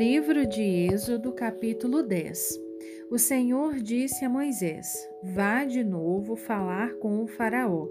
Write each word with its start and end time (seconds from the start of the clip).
Livro 0.00 0.46
de 0.46 0.62
Êxodo, 0.62 1.30
capítulo 1.30 2.02
10 2.02 2.58
O 3.10 3.18
Senhor 3.18 3.74
disse 3.74 4.24
a 4.24 4.30
Moisés: 4.30 5.06
Vá 5.22 5.66
de 5.66 5.84
novo 5.84 6.36
falar 6.36 6.94
com 6.94 7.22
o 7.22 7.26
Faraó, 7.26 7.86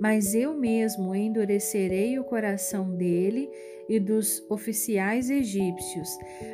mas 0.00 0.34
eu 0.34 0.54
mesmo 0.54 1.14
endurecerei 1.14 2.18
o 2.18 2.24
coração 2.24 2.90
dele 2.96 3.50
e 3.90 4.00
dos 4.00 4.42
oficiais 4.48 5.28
egípcios, 5.28 6.08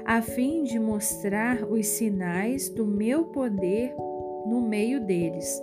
a 0.04 0.20
fim 0.20 0.64
de 0.64 0.76
mostrar 0.76 1.62
os 1.62 1.86
sinais 1.86 2.68
do 2.68 2.84
meu 2.84 3.26
poder 3.26 3.94
no 4.44 4.60
meio 4.60 5.06
deles, 5.06 5.62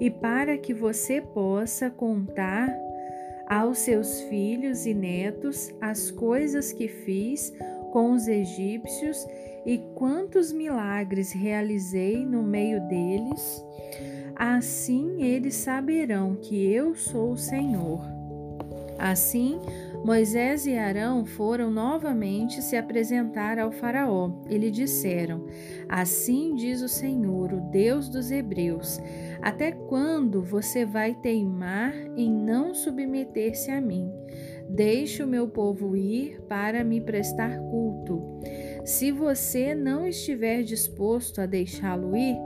e 0.00 0.10
para 0.10 0.58
que 0.58 0.74
você 0.74 1.20
possa 1.20 1.88
contar 1.88 2.76
aos 3.46 3.78
seus 3.78 4.22
filhos 4.22 4.86
e 4.86 4.94
netos 4.94 5.72
as 5.80 6.10
coisas 6.10 6.72
que 6.72 6.88
fiz 6.88 7.52
com 7.92 8.12
os 8.12 8.26
egípcios 8.26 9.26
e 9.64 9.78
quantos 9.94 10.50
milagres 10.50 11.30
realizei 11.30 12.24
no 12.24 12.42
meio 12.42 12.80
deles, 12.88 13.64
assim 14.34 15.22
eles 15.22 15.54
saberão 15.54 16.34
que 16.34 16.72
eu 16.72 16.96
sou 16.96 17.32
o 17.32 17.38
Senhor. 17.38 18.00
Assim, 18.98 19.60
Moisés 20.04 20.66
e 20.66 20.76
Arão 20.76 21.24
foram 21.24 21.70
novamente 21.70 22.62
se 22.62 22.76
apresentar 22.76 23.58
ao 23.58 23.70
Faraó 23.70 24.30
e 24.48 24.56
lhe 24.56 24.70
disseram: 24.70 25.44
Assim 25.88 26.54
diz 26.54 26.82
o 26.82 26.88
Senhor, 26.88 27.52
o 27.52 27.60
Deus 27.60 28.08
dos 28.08 28.30
Hebreus: 28.30 29.00
Até 29.40 29.72
quando 29.72 30.42
você 30.42 30.84
vai 30.84 31.14
teimar 31.14 31.92
em 32.16 32.32
não 32.32 32.74
submeter-se 32.74 33.70
a 33.70 33.80
mim? 33.80 34.10
Deixe 34.68 35.22
o 35.22 35.26
meu 35.26 35.48
povo 35.48 35.96
ir 35.96 36.40
para 36.48 36.82
me 36.82 37.00
prestar 37.00 37.58
culto. 37.58 38.40
Se 38.84 39.12
você 39.12 39.74
não 39.74 40.06
estiver 40.06 40.62
disposto 40.62 41.40
a 41.40 41.46
deixá-lo 41.46 42.16
ir, 42.16 42.36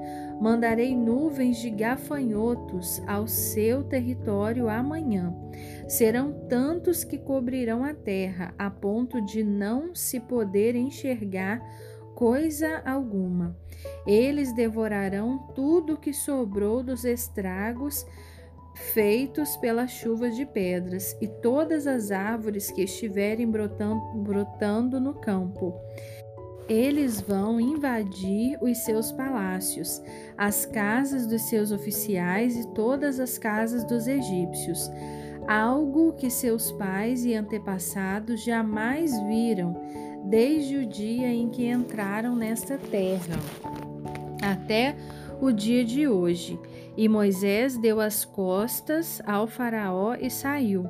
mandarei 0.40 0.94
nuvens 0.94 1.58
de 1.58 1.70
gafanhotos 1.70 3.00
ao 3.06 3.26
seu 3.26 3.84
território 3.84 4.68
amanhã. 4.68 5.34
Serão 5.88 6.32
tantos 6.48 7.04
que 7.04 7.16
cobrirão 7.16 7.84
a 7.84 7.94
terra, 7.94 8.54
a 8.58 8.70
ponto 8.70 9.20
de 9.24 9.42
não 9.42 9.94
se 9.94 10.20
poder 10.20 10.76
enxergar 10.76 11.62
coisa 12.14 12.82
alguma. 12.84 13.56
Eles 14.06 14.54
devorarão 14.54 15.38
tudo 15.54 15.98
que 15.98 16.12
sobrou 16.12 16.82
dos 16.82 17.04
estragos 17.04 18.06
feitos 18.76 19.56
pela 19.56 19.86
chuva 19.86 20.30
de 20.30 20.44
pedras 20.44 21.16
e 21.20 21.26
todas 21.26 21.86
as 21.86 22.10
árvores 22.10 22.70
que 22.70 22.82
estiverem 22.82 23.50
brotando, 23.50 24.00
brotando 24.16 25.00
no 25.00 25.14
campo. 25.14 25.74
Eles 26.68 27.20
vão 27.20 27.60
invadir 27.60 28.58
os 28.60 28.78
seus 28.78 29.12
palácios, 29.12 30.02
as 30.36 30.66
casas 30.66 31.26
dos 31.26 31.42
seus 31.42 31.70
oficiais 31.70 32.56
e 32.56 32.68
todas 32.74 33.20
as 33.20 33.38
casas 33.38 33.84
dos 33.84 34.06
egípcios, 34.06 34.90
algo 35.46 36.12
que 36.14 36.28
seus 36.28 36.72
pais 36.72 37.24
e 37.24 37.34
antepassados 37.34 38.42
jamais 38.44 39.16
viram 39.22 39.80
desde 40.24 40.76
o 40.76 40.86
dia 40.86 41.28
em 41.28 41.48
que 41.48 41.68
entraram 41.68 42.34
nesta 42.34 42.76
terra 42.76 43.36
até 44.42 44.96
o 45.40 45.52
dia 45.52 45.84
de 45.84 46.08
hoje. 46.08 46.58
E 46.96 47.08
Moisés 47.08 47.76
deu 47.76 48.00
as 48.00 48.24
costas 48.24 49.20
ao 49.26 49.46
Faraó 49.46 50.14
e 50.14 50.30
saiu. 50.30 50.88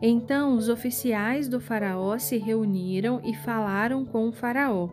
Então 0.00 0.54
os 0.54 0.68
oficiais 0.68 1.48
do 1.48 1.60
Faraó 1.60 2.18
se 2.18 2.36
reuniram 2.36 3.20
e 3.24 3.34
falaram 3.34 4.04
com 4.04 4.28
o 4.28 4.32
Faraó: 4.32 4.90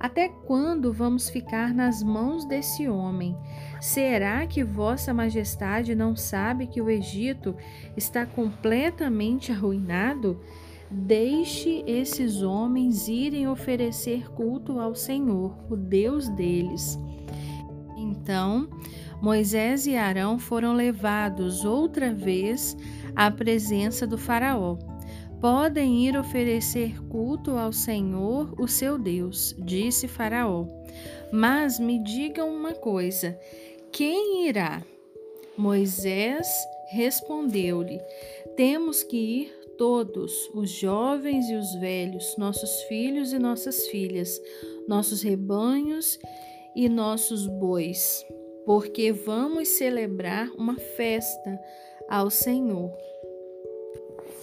Até 0.00 0.28
quando 0.28 0.92
vamos 0.92 1.28
ficar 1.28 1.74
nas 1.74 2.02
mãos 2.02 2.44
desse 2.46 2.88
homem? 2.88 3.36
Será 3.80 4.46
que 4.46 4.64
Vossa 4.64 5.12
Majestade 5.12 5.94
não 5.94 6.16
sabe 6.16 6.66
que 6.66 6.80
o 6.80 6.88
Egito 6.88 7.54
está 7.96 8.24
completamente 8.24 9.52
arruinado? 9.52 10.40
Deixe 10.90 11.84
esses 11.86 12.40
homens 12.40 13.08
irem 13.08 13.46
oferecer 13.46 14.30
culto 14.30 14.80
ao 14.80 14.94
Senhor, 14.94 15.54
o 15.70 15.76
Deus 15.76 16.30
deles. 16.30 16.98
Então 17.94 18.68
Moisés 19.20 19.86
e 19.86 19.96
Arão 19.96 20.38
foram 20.38 20.74
levados 20.74 21.64
outra 21.64 22.14
vez 22.14 22.76
à 23.16 23.30
presença 23.30 24.06
do 24.06 24.16
Faraó. 24.16 24.76
Podem 25.40 26.06
ir 26.06 26.16
oferecer 26.16 27.00
culto 27.08 27.52
ao 27.52 27.72
Senhor, 27.72 28.54
o 28.60 28.68
seu 28.68 28.98
Deus, 28.98 29.54
disse 29.58 30.06
Faraó. 30.06 30.66
Mas 31.32 31.78
me 31.78 32.02
digam 32.02 32.48
uma 32.48 32.74
coisa: 32.74 33.38
quem 33.92 34.46
irá? 34.46 34.82
Moisés 35.56 36.48
respondeu-lhe: 36.90 38.00
Temos 38.56 39.02
que 39.02 39.16
ir 39.16 39.58
todos, 39.76 40.32
os 40.54 40.70
jovens 40.70 41.48
e 41.48 41.54
os 41.54 41.74
velhos, 41.74 42.36
nossos 42.36 42.82
filhos 42.82 43.32
e 43.32 43.38
nossas 43.38 43.86
filhas, 43.88 44.40
nossos 44.88 45.22
rebanhos 45.22 46.18
e 46.74 46.88
nossos 46.88 47.46
bois 47.46 48.24
porque 48.68 49.12
vamos 49.12 49.66
celebrar 49.68 50.50
uma 50.50 50.76
festa 50.76 51.58
ao 52.06 52.28
Senhor. 52.28 52.92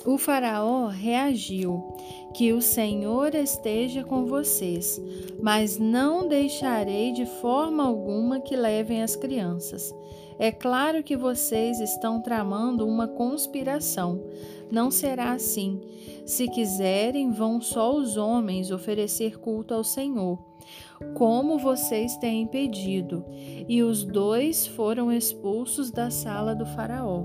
O 0.04 0.18
Faraó 0.18 0.88
reagiu: 0.88 1.94
Que 2.34 2.52
o 2.52 2.60
Senhor 2.60 3.36
esteja 3.36 4.04
com 4.04 4.26
vocês, 4.26 5.00
mas 5.40 5.78
não 5.78 6.28
deixarei 6.28 7.12
de 7.12 7.28
forma 7.40 7.86
alguma 7.86 8.40
que 8.40 8.56
levem 8.56 9.04
as 9.04 9.16
crianças. 9.16 9.94
É 10.40 10.52
claro 10.52 11.04
que 11.04 11.16
vocês 11.16 11.80
estão 11.80 12.20
tramando 12.20 12.88
uma 12.88 13.08
conspiração. 13.08 14.24
Não 14.72 14.90
será 14.90 15.34
assim. 15.34 15.80
Se 16.26 16.48
quiserem, 16.48 17.30
vão 17.30 17.62
só 17.62 17.96
os 17.96 18.18
homens 18.18 18.72
oferecer 18.72 19.38
culto 19.38 19.76
ao 19.76 19.84
Senhor, 19.84 20.40
como 21.14 21.58
vocês 21.58 22.18
têm 22.18 22.48
pedido. 22.48 23.26
E 23.68 23.84
os 23.84 24.04
dois 24.04 24.68
foram 24.68 25.12
expulsos 25.12 25.92
da 25.92 26.10
sala 26.10 26.56
do 26.56 26.66
Faraó. 26.66 27.24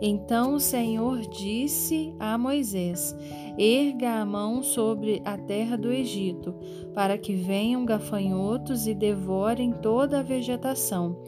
Então 0.00 0.54
o 0.54 0.60
Senhor 0.60 1.20
disse 1.20 2.14
a 2.18 2.38
Moisés: 2.38 3.14
Erga 3.58 4.20
a 4.20 4.24
mão 4.24 4.62
sobre 4.62 5.20
a 5.24 5.36
terra 5.36 5.76
do 5.76 5.92
Egito, 5.92 6.54
para 6.94 7.18
que 7.18 7.34
venham 7.34 7.84
gafanhotos 7.84 8.86
e 8.86 8.94
devorem 8.94 9.72
toda 9.72 10.20
a 10.20 10.22
vegetação 10.22 11.22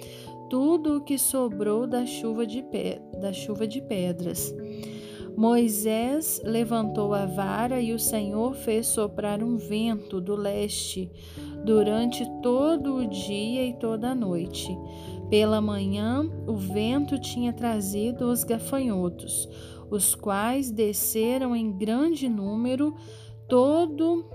tudo 0.53 0.99
o 0.99 1.01
que 1.01 1.17
sobrou 1.17 1.87
da 1.87 2.05
chuva 2.05 2.47
de, 2.47 2.63
pe 2.63 3.01
da 3.19 3.33
chuva 3.33 3.67
de 3.67 3.81
pedras. 3.81 4.55
Moisés 5.37 6.41
levantou 6.45 7.15
a 7.15 7.25
vara 7.25 7.81
e 7.81 7.93
o 7.93 7.99
Senhor 7.99 8.55
fez 8.55 8.87
soprar 8.87 9.43
um 9.43 9.57
vento 9.57 10.21
do 10.21 10.37
leste 10.37 11.11
durante 11.65 12.25
todo 12.43 12.97
o 12.97 13.07
dia 13.07 13.65
e 13.67 13.73
toda 13.75 14.11
a 14.11 14.15
noite. 14.15 14.77
Pela 15.31 15.61
manhã, 15.61 16.29
o 16.47 16.55
vento 16.55 17.19
tinha 17.19 17.53
trazido 17.53 18.31
os 18.31 18.45
gafanhotos, 18.45 19.49
os 19.91 20.15
quais 20.15 20.71
desceram 20.71 21.57
em 21.57 21.73
grande 21.73 22.29
número 22.29 22.95
todo 23.49 24.29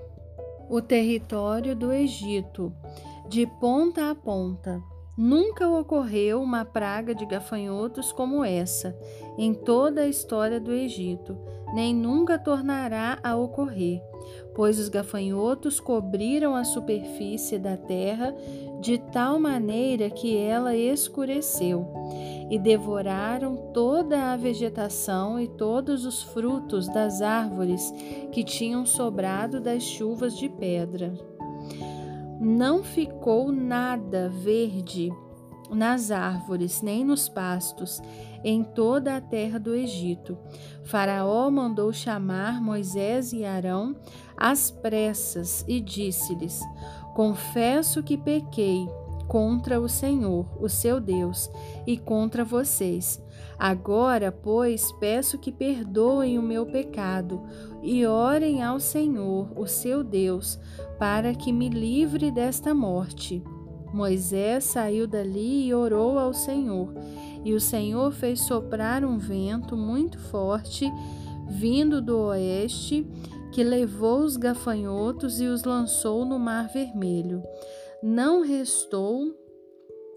o 0.68 0.82
território 0.82 1.74
do 1.74 1.92
Egito, 1.92 2.72
de 3.28 3.46
ponta 3.60 4.10
a 4.10 4.14
ponta. 4.14 4.82
Nunca 5.18 5.68
ocorreu 5.68 6.40
uma 6.40 6.64
praga 6.64 7.12
de 7.12 7.26
gafanhotos 7.26 8.12
como 8.12 8.44
essa 8.44 8.96
em 9.36 9.52
toda 9.52 10.02
a 10.02 10.06
história 10.06 10.60
do 10.60 10.72
Egito, 10.72 11.36
nem 11.74 11.92
nunca 11.92 12.38
tornará 12.38 13.18
a 13.20 13.34
ocorrer, 13.34 14.00
pois 14.54 14.78
os 14.78 14.88
gafanhotos 14.88 15.80
cobriram 15.80 16.54
a 16.54 16.62
superfície 16.62 17.58
da 17.58 17.76
terra 17.76 18.32
de 18.80 18.96
tal 18.96 19.40
maneira 19.40 20.08
que 20.08 20.36
ela 20.36 20.76
escureceu, 20.76 21.92
e 22.48 22.56
devoraram 22.56 23.56
toda 23.74 24.32
a 24.32 24.36
vegetação 24.36 25.40
e 25.40 25.48
todos 25.48 26.06
os 26.06 26.22
frutos 26.22 26.86
das 26.86 27.22
árvores 27.22 27.92
que 28.30 28.44
tinham 28.44 28.86
sobrado 28.86 29.60
das 29.60 29.82
chuvas 29.82 30.38
de 30.38 30.48
pedra 30.48 31.12
não 32.40 32.82
ficou 32.82 33.52
nada 33.52 34.28
verde 34.28 35.12
nas 35.70 36.10
árvores, 36.10 36.80
nem 36.80 37.04
nos 37.04 37.28
pastos, 37.28 38.00
em 38.42 38.62
toda 38.62 39.16
a 39.16 39.20
terra 39.20 39.58
do 39.58 39.74
Egito. 39.74 40.38
Faraó 40.84 41.50
mandou 41.50 41.92
chamar 41.92 42.60
Moisés 42.60 43.32
e 43.32 43.44
Arão 43.44 43.96
às 44.36 44.70
pressas 44.70 45.64
e 45.68 45.80
disse-lhes: 45.80 46.60
Confesso 47.14 48.02
que 48.02 48.16
pequei 48.16 48.88
contra 49.26 49.80
o 49.80 49.88
Senhor, 49.88 50.46
o 50.58 50.68
seu 50.68 51.00
Deus, 51.00 51.50
e 51.86 51.98
contra 51.98 52.44
vocês. 52.44 53.22
Agora, 53.58 54.30
pois, 54.30 54.92
peço 54.92 55.38
que 55.38 55.50
perdoem 55.50 56.38
o 56.38 56.42
meu 56.42 56.66
pecado 56.66 57.42
e 57.82 58.06
orem 58.06 58.62
ao 58.62 58.78
Senhor, 58.78 59.48
o 59.56 59.66
seu 59.66 60.04
Deus, 60.04 60.58
para 60.98 61.34
que 61.34 61.52
me 61.52 61.68
livre 61.68 62.30
desta 62.30 62.72
morte. 62.72 63.42
Moisés 63.92 64.64
saiu 64.64 65.06
dali 65.06 65.66
e 65.66 65.74
orou 65.74 66.18
ao 66.18 66.32
Senhor, 66.32 66.92
e 67.44 67.54
o 67.54 67.60
Senhor 67.60 68.12
fez 68.12 68.40
soprar 68.40 69.04
um 69.04 69.18
vento 69.18 69.76
muito 69.76 70.18
forte 70.18 70.90
vindo 71.48 72.02
do 72.02 72.18
oeste, 72.18 73.06
que 73.50 73.64
levou 73.64 74.20
os 74.20 74.36
gafanhotos 74.36 75.40
e 75.40 75.46
os 75.46 75.64
lançou 75.64 76.24
no 76.24 76.38
Mar 76.38 76.68
Vermelho. 76.68 77.42
Não 78.02 78.42
restou 78.42 79.34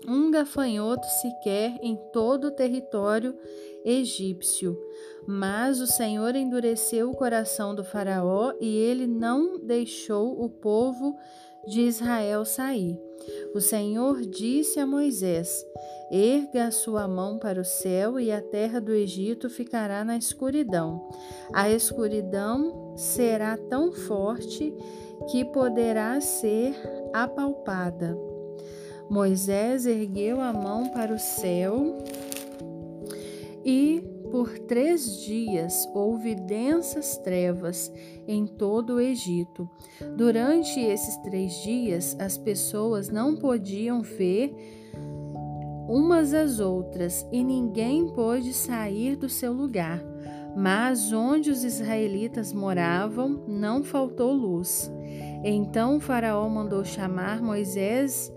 um 0.07 0.31
gafanhoto 0.31 1.05
sequer 1.21 1.77
em 1.81 1.95
todo 2.11 2.47
o 2.47 2.51
território 2.51 3.37
egípcio. 3.85 4.77
Mas 5.27 5.79
o 5.79 5.87
Senhor 5.87 6.35
endureceu 6.35 7.09
o 7.09 7.15
coração 7.15 7.75
do 7.75 7.83
Faraó 7.83 8.53
e 8.59 8.75
ele 8.75 9.07
não 9.07 9.59
deixou 9.59 10.43
o 10.43 10.49
povo 10.49 11.15
de 11.67 11.81
Israel 11.81 12.43
sair. 12.45 12.99
O 13.53 13.61
Senhor 13.61 14.21
disse 14.21 14.79
a 14.79 14.87
Moisés: 14.87 15.63
Erga 16.11 16.65
a 16.65 16.71
sua 16.71 17.07
mão 17.07 17.37
para 17.37 17.61
o 17.61 17.65
céu 17.65 18.19
e 18.19 18.31
a 18.31 18.41
terra 18.41 18.81
do 18.81 18.91
Egito 18.91 19.49
ficará 19.49 20.03
na 20.03 20.17
escuridão. 20.17 21.07
A 21.53 21.69
escuridão 21.69 22.95
será 22.97 23.57
tão 23.57 23.91
forte 23.91 24.73
que 25.29 25.45
poderá 25.45 26.19
ser 26.19 26.75
apalpada. 27.13 28.30
Moisés 29.11 29.85
ergueu 29.85 30.39
a 30.39 30.53
mão 30.53 30.87
para 30.87 31.13
o 31.13 31.19
céu 31.19 31.97
e 33.65 34.01
por 34.31 34.57
três 34.57 35.19
dias 35.19 35.85
houve 35.93 36.33
densas 36.33 37.17
trevas 37.17 37.91
em 38.25 38.47
todo 38.47 38.93
o 38.93 39.01
Egito. 39.01 39.69
Durante 40.15 40.79
esses 40.79 41.17
três 41.17 41.61
dias, 41.61 42.15
as 42.21 42.37
pessoas 42.37 43.09
não 43.09 43.35
podiam 43.35 44.01
ver 44.01 44.55
umas 45.89 46.33
às 46.33 46.61
outras 46.61 47.27
e 47.33 47.43
ninguém 47.43 48.07
pôde 48.13 48.53
sair 48.53 49.17
do 49.17 49.27
seu 49.27 49.51
lugar. 49.51 50.01
Mas 50.55 51.11
onde 51.11 51.51
os 51.51 51.65
israelitas 51.65 52.53
moravam, 52.53 53.43
não 53.45 53.83
faltou 53.83 54.31
luz. 54.31 54.89
Então 55.43 55.99
Faraó 55.99 56.47
mandou 56.47 56.85
chamar 56.85 57.41
Moisés 57.41 58.31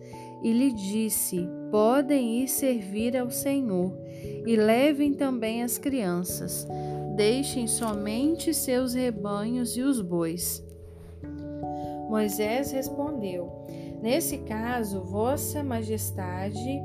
e 0.45 0.53
lhe 0.53 0.71
disse: 0.71 1.49
Podem 1.71 2.43
ir 2.43 2.49
servir 2.49 3.17
ao 3.17 3.31
Senhor 3.31 3.97
e 4.47 4.55
levem 4.55 5.15
também 5.15 5.63
as 5.63 5.79
crianças. 5.79 6.69
Deixem 7.17 7.67
somente 7.67 8.53
seus 8.53 8.93
rebanhos 8.93 9.75
e 9.77 9.81
os 9.81 10.03
bois. 10.03 10.63
Moisés 12.11 12.71
respondeu: 12.71 13.51
Nesse 14.03 14.39
caso, 14.39 15.01
Vossa 15.01 15.65
Majestade 15.65 16.81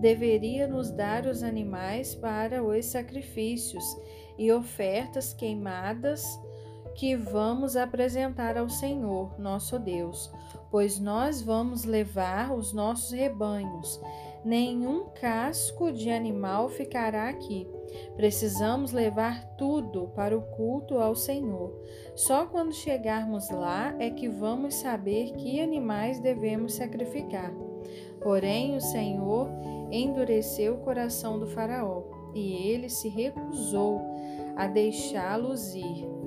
deveria 0.00 0.66
nos 0.66 0.90
dar 0.90 1.26
os 1.26 1.42
animais 1.42 2.14
para 2.14 2.64
os 2.64 2.86
sacrifícios 2.86 3.84
e 4.38 4.50
ofertas 4.50 5.34
queimadas 5.34 6.24
que 6.94 7.14
vamos 7.14 7.76
apresentar 7.76 8.56
ao 8.56 8.68
Senhor, 8.68 9.38
nosso 9.38 9.78
Deus, 9.78 10.32
pois 10.72 10.98
nós 10.98 11.40
vamos 11.40 11.84
levar 11.84 12.52
os 12.52 12.72
nossos 12.72 13.12
rebanhos 13.12 14.00
nenhum 14.44 15.04
casco 15.20 15.92
de 15.92 16.10
animal 16.10 16.68
ficará 16.68 17.28
aqui. 17.28 17.68
Precisamos 18.16 18.92
levar 18.92 19.44
tudo 19.56 20.10
para 20.14 20.36
o 20.36 20.42
culto 20.42 20.98
ao 20.98 21.14
Senhor. 21.14 21.72
Só 22.16 22.46
quando 22.46 22.72
chegarmos 22.72 23.50
lá 23.50 23.94
é 23.98 24.10
que 24.10 24.28
vamos 24.28 24.74
saber 24.74 25.32
que 25.34 25.60
animais 25.60 26.20
devemos 26.20 26.74
sacrificar. 26.74 27.52
Porém, 28.20 28.76
o 28.76 28.80
Senhor 28.80 29.48
endureceu 29.90 30.74
o 30.74 30.80
coração 30.80 31.38
do 31.38 31.46
Faraó 31.46 32.02
e 32.34 32.52
ele 32.68 32.88
se 32.88 33.08
recusou 33.08 34.00
a 34.56 34.66
deixá-los 34.66 35.74
ir. 35.74 36.21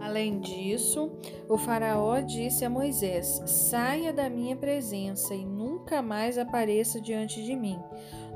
Além 0.00 0.40
disso, 0.40 1.10
o 1.48 1.58
Faraó 1.58 2.20
disse 2.20 2.64
a 2.64 2.70
Moisés: 2.70 3.42
Saia 3.46 4.12
da 4.12 4.30
minha 4.30 4.56
presença 4.56 5.34
e 5.34 5.44
nunca 5.44 6.00
mais 6.00 6.38
apareça 6.38 7.00
diante 7.00 7.42
de 7.42 7.54
mim. 7.56 7.78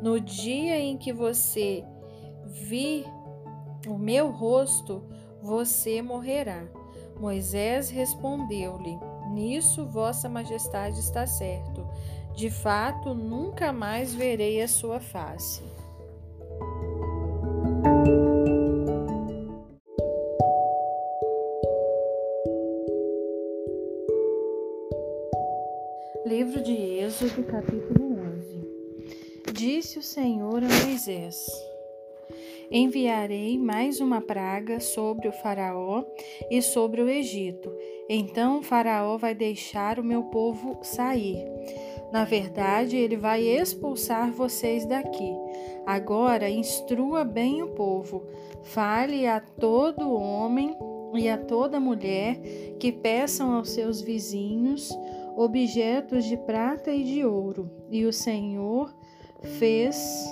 No 0.00 0.20
dia 0.20 0.78
em 0.78 0.96
que 0.96 1.12
você 1.12 1.84
vir 2.44 3.04
o 3.86 3.96
meu 3.96 4.30
rosto, 4.30 5.04
você 5.40 6.02
morrerá. 6.02 6.66
Moisés 7.18 7.90
respondeu-lhe: 7.90 8.98
Nisso 9.32 9.86
vossa 9.86 10.28
majestade 10.28 10.98
está 10.98 11.26
certo. 11.26 11.86
De 12.34 12.50
fato, 12.50 13.14
nunca 13.14 13.72
mais 13.72 14.14
verei 14.14 14.62
a 14.62 14.68
sua 14.68 15.00
face. 15.00 15.62
Livro 26.52 26.64
de 26.66 26.98
Êxodo, 26.98 27.44
capítulo 27.44 28.20
11 28.36 28.68
Disse 29.54 29.98
o 29.98 30.02
Senhor 30.02 30.62
a 30.62 30.84
Moisés: 30.84 31.46
Enviarei 32.70 33.56
mais 33.56 34.00
uma 34.00 34.20
praga 34.20 34.78
sobre 34.78 35.28
o 35.28 35.32
Faraó 35.32 36.04
e 36.50 36.60
sobre 36.60 37.00
o 37.00 37.08
Egito. 37.08 37.74
Então 38.06 38.58
o 38.58 38.62
Faraó 38.62 39.16
vai 39.16 39.34
deixar 39.34 39.98
o 39.98 40.04
meu 40.04 40.24
povo 40.24 40.78
sair. 40.82 41.42
Na 42.12 42.26
verdade, 42.26 42.98
ele 42.98 43.16
vai 43.16 43.40
expulsar 43.40 44.30
vocês 44.30 44.84
daqui. 44.84 45.32
Agora, 45.86 46.50
instrua 46.50 47.24
bem 47.24 47.62
o 47.62 47.68
povo. 47.68 48.26
Fale 48.62 49.26
a 49.26 49.40
todo 49.40 50.12
homem 50.12 50.76
e 51.14 51.30
a 51.30 51.38
toda 51.38 51.80
mulher 51.80 52.38
que 52.78 52.92
peçam 52.92 53.52
aos 53.52 53.70
seus 53.70 54.02
vizinhos 54.02 54.90
objetos 55.36 56.24
de 56.24 56.36
prata 56.36 56.90
e 56.92 57.04
de 57.04 57.24
ouro, 57.24 57.70
e 57.90 58.04
o 58.04 58.12
Senhor 58.12 58.94
fez 59.40 60.26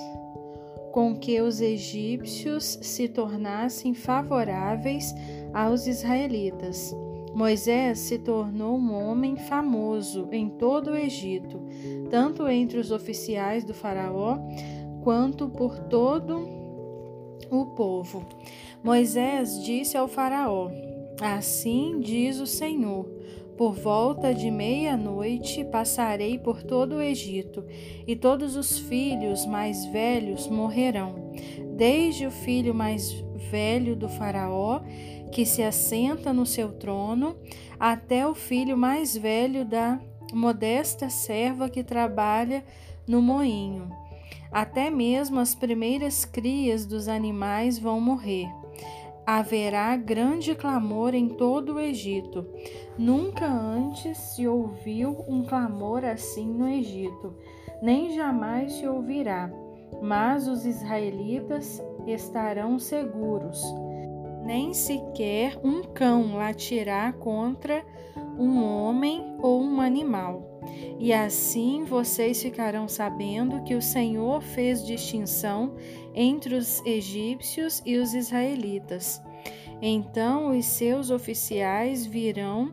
com 0.93 1.15
que 1.17 1.41
os 1.41 1.61
egípcios 1.61 2.79
se 2.83 3.09
tornassem 3.09 3.95
favoráveis 3.95 5.15
aos 5.53 5.87
israelitas. 5.87 6.95
Moisés 7.35 8.01
se 8.01 8.19
tornou 8.19 8.77
um 8.77 8.93
homem 8.93 9.37
famoso 9.37 10.29
em 10.33 10.49
todo 10.49 10.91
o 10.91 10.97
Egito, 10.97 11.61
tanto 12.11 12.49
entre 12.49 12.79
os 12.79 12.91
oficiais 12.91 13.65
do 13.65 13.73
Faraó 13.73 14.37
quanto 15.03 15.49
por 15.49 15.79
todo 15.79 16.49
o 17.51 17.67
povo. 17.67 18.27
Moisés 18.83 19.63
disse 19.63 19.97
ao 19.97 20.09
Faraó: 20.09 20.71
Assim 21.21 22.01
diz 22.01 22.41
o 22.41 22.47
Senhor 22.47 23.07
por 23.61 23.75
volta 23.75 24.33
de 24.33 24.51
meia-noite 24.51 25.63
passarei 25.65 26.39
por 26.39 26.63
todo 26.63 26.95
o 26.95 27.03
Egito, 27.03 27.63
e 28.07 28.17
todos 28.17 28.57
os 28.57 28.79
filhos 28.79 29.45
mais 29.45 29.85
velhos 29.85 30.49
morrerão, 30.49 31.31
desde 31.77 32.27
o 32.27 32.31
filho 32.31 32.75
mais 32.75 33.13
velho 33.51 33.95
do 33.95 34.09
Faraó, 34.09 34.81
que 35.31 35.45
se 35.45 35.63
assenta 35.63 36.33
no 36.33 36.47
seu 36.47 36.73
trono, 36.73 37.37
até 37.79 38.27
o 38.27 38.35
filho 38.35 38.79
mais 38.79 39.15
velho 39.15 39.63
da 39.67 40.01
modesta 40.33 41.11
serva 41.11 41.69
que 41.69 41.85
trabalha 41.85 42.65
no 43.07 43.21
moinho. 43.21 43.91
Até 44.51 44.89
mesmo 44.89 45.39
as 45.39 45.55
primeiras 45.55 46.25
crias 46.25 46.87
dos 46.87 47.09
animais 47.09 47.79
vão 47.79 48.01
morrer 48.01 48.49
haverá 49.39 49.97
grande 49.97 50.55
clamor 50.57 51.15
em 51.15 51.29
todo 51.29 51.75
o 51.75 51.81
Egito. 51.81 52.47
Nunca 52.99 53.47
antes 53.47 54.19
se 54.19 54.49
ouviu 54.49 55.25
um 55.29 55.45
clamor 55.45 56.05
assim 56.05 56.47
no 56.47 56.69
Egito, 56.69 57.35
nem 57.81 58.15
jamais 58.15 58.73
se 58.73 58.87
ouvirá. 58.89 59.51
Mas 60.03 60.49
os 60.49 60.65
israelitas 60.65 61.83
estarão 62.07 62.79
seguros. 62.79 63.63
Nem 64.45 64.75
sequer 64.75 65.59
um 65.63 65.83
cão 65.83 66.37
latirá 66.37 67.13
contra 67.13 67.85
um 68.39 68.65
homem 68.65 69.37
ou 69.41 69.61
um 69.61 69.81
animal. 69.81 70.50
E 70.99 71.13
assim 71.13 71.85
vocês 71.85 72.43
ficarão 72.43 72.89
sabendo 72.89 73.63
que 73.63 73.75
o 73.75 73.83
Senhor 73.83 74.43
fez 74.43 74.85
distinção 74.85 75.75
entre 76.15 76.55
os 76.55 76.85
egípcios 76.85 77.83
e 77.87 77.97
os 77.97 78.15
israelitas. 78.15 79.23
Então 79.81 80.57
os 80.57 80.67
seus 80.67 81.11
oficiais 81.11 82.05
virão 82.05 82.73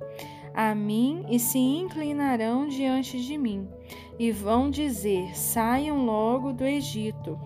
a 0.54 0.74
mim 0.74 1.24
e 1.30 1.40
se 1.40 1.60
inclinarão 1.60 2.68
diante 2.68 3.22
de 3.24 3.38
mim, 3.38 3.70
e 4.18 4.32
vão 4.32 4.70
dizer: 4.70 5.38
Saiam 5.38 6.04
logo 6.04 6.52
do 6.52 6.66
Egito, 6.66 7.40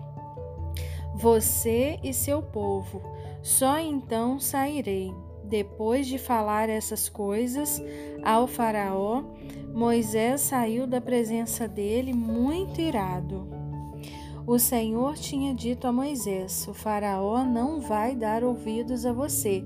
você 1.14 1.98
e 2.02 2.12
seu 2.12 2.42
povo. 2.42 3.02
Só 3.42 3.78
então 3.78 4.38
sairei. 4.38 5.12
Depois 5.52 6.06
de 6.06 6.16
falar 6.16 6.70
essas 6.70 7.10
coisas 7.10 7.78
ao 8.24 8.46
Faraó, 8.46 9.22
Moisés 9.74 10.40
saiu 10.40 10.86
da 10.86 10.98
presença 10.98 11.68
dele 11.68 12.14
muito 12.14 12.80
irado. 12.80 13.46
O 14.46 14.58
Senhor 14.58 15.12
tinha 15.12 15.54
dito 15.54 15.86
a 15.86 15.92
Moisés: 15.92 16.66
O 16.66 16.72
Faraó 16.72 17.44
não 17.44 17.82
vai 17.82 18.16
dar 18.16 18.42
ouvidos 18.42 19.04
a 19.04 19.12
você, 19.12 19.62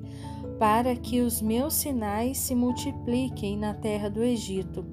para 0.58 0.96
que 0.96 1.20
os 1.20 1.40
meus 1.40 1.74
sinais 1.74 2.38
se 2.38 2.52
multipliquem 2.52 3.56
na 3.56 3.72
terra 3.72 4.10
do 4.10 4.24
Egito. 4.24 4.84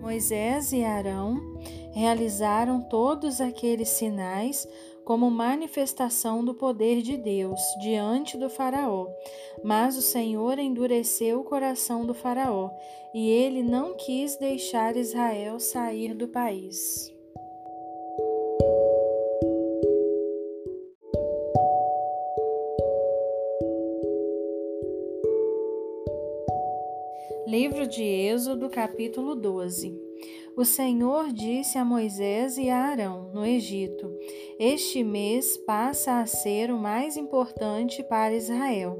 Moisés 0.00 0.72
e 0.72 0.82
Arão 0.82 1.38
realizaram 1.92 2.80
todos 2.80 3.42
aqueles 3.42 3.90
sinais 3.90 4.66
como 5.10 5.28
manifestação 5.28 6.44
do 6.44 6.54
poder 6.54 7.02
de 7.02 7.16
Deus 7.16 7.60
diante 7.80 8.38
do 8.38 8.48
Faraó. 8.48 9.08
Mas 9.60 9.96
o 9.96 10.00
Senhor 10.00 10.56
endureceu 10.56 11.40
o 11.40 11.42
coração 11.42 12.06
do 12.06 12.14
Faraó, 12.14 12.70
e 13.12 13.28
ele 13.28 13.60
não 13.60 13.96
quis 13.96 14.36
deixar 14.36 14.96
Israel 14.96 15.58
sair 15.58 16.14
do 16.14 16.28
país. 16.28 17.12
Livro 27.48 27.84
de 27.88 28.04
Êxodo, 28.04 28.70
capítulo 28.70 29.34
12. 29.34 29.99
O 30.56 30.64
Senhor 30.64 31.32
disse 31.32 31.78
a 31.78 31.84
Moisés 31.84 32.58
e 32.58 32.68
a 32.68 32.76
Arão, 32.76 33.30
no 33.32 33.46
Egito: 33.46 34.12
Este 34.58 35.02
mês 35.02 35.56
passa 35.56 36.20
a 36.20 36.26
ser 36.26 36.70
o 36.70 36.78
mais 36.78 37.16
importante 37.16 38.02
para 38.02 38.34
Israel. 38.34 38.98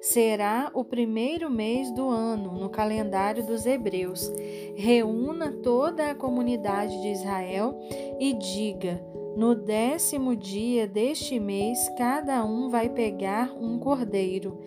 Será 0.00 0.70
o 0.74 0.84
primeiro 0.84 1.50
mês 1.50 1.90
do 1.94 2.08
ano 2.08 2.52
no 2.52 2.68
calendário 2.68 3.46
dos 3.46 3.64
hebreus. 3.64 4.30
Reúna 4.76 5.52
toda 5.62 6.10
a 6.10 6.14
comunidade 6.14 7.00
de 7.00 7.08
Israel 7.08 7.78
e 8.20 8.34
diga: 8.34 9.02
no 9.38 9.54
décimo 9.54 10.34
dia 10.34 10.88
deste 10.88 11.38
mês, 11.38 11.88
cada 11.96 12.44
um 12.44 12.68
vai 12.68 12.88
pegar 12.88 13.54
um 13.56 13.78
cordeiro. 13.78 14.58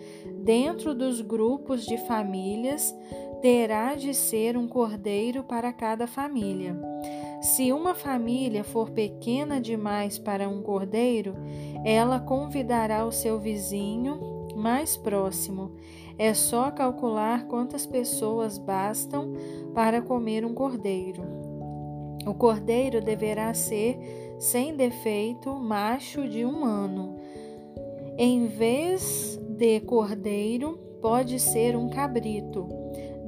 Dentro 0.42 0.94
dos 0.94 1.20
grupos 1.20 1.84
de 1.84 1.98
famílias, 1.98 2.96
terá 3.42 3.96
de 3.96 4.14
ser 4.14 4.56
um 4.56 4.68
cordeiro 4.68 5.42
para 5.42 5.72
cada 5.72 6.06
família. 6.06 6.80
Se 7.42 7.72
uma 7.72 7.92
família 7.92 8.62
for 8.62 8.90
pequena 8.90 9.60
demais 9.60 10.16
para 10.16 10.48
um 10.48 10.62
cordeiro, 10.62 11.34
ela 11.84 12.20
convidará 12.20 13.04
o 13.04 13.10
seu 13.10 13.40
vizinho 13.40 14.46
mais 14.54 14.96
próximo. 14.96 15.72
É 16.16 16.32
só 16.32 16.70
calcular 16.70 17.48
quantas 17.48 17.84
pessoas 17.84 18.58
bastam 18.58 19.32
para 19.74 20.00
comer 20.00 20.44
um 20.44 20.54
cordeiro. 20.54 21.24
O 22.24 22.34
cordeiro 22.34 23.00
deverá 23.00 23.52
ser 23.54 23.98
sem 24.38 24.76
defeito, 24.76 25.52
macho 25.52 26.28
de 26.28 26.44
um 26.44 26.64
ano. 26.64 27.16
Em 28.16 28.46
vez 28.46 29.36
de 29.48 29.80
cordeiro, 29.80 30.78
pode 31.00 31.40
ser 31.40 31.74
um 31.74 31.88
cabrito. 31.88 32.81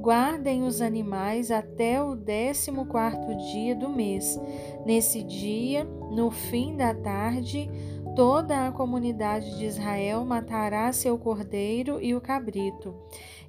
Guardem 0.05 0.61
os 0.61 0.81
animais 0.81 1.49
até 1.49 1.99
o 1.99 2.15
décimo 2.15 2.85
quarto 2.85 3.35
dia 3.51 3.75
do 3.75 3.89
mês. 3.89 4.39
Nesse 4.85 5.23
dia, 5.23 5.83
no 5.83 6.29
fim 6.29 6.77
da 6.77 6.93
tarde, 6.93 7.67
toda 8.15 8.67
a 8.67 8.71
comunidade 8.71 9.57
de 9.57 9.65
Israel 9.65 10.23
matará 10.23 10.93
seu 10.93 11.17
cordeiro 11.17 11.99
e 11.99 12.13
o 12.13 12.21
cabrito, 12.21 12.93